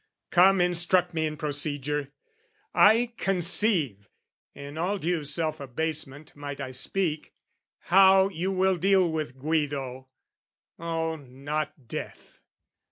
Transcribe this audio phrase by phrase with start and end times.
[0.31, 2.11] Come, Instruct me in procedure!
[2.73, 4.09] I conceive
[4.55, 7.35] In all due self abasement might I speak
[7.81, 10.07] How you will deal with Guido:
[10.79, 12.41] oh, not death!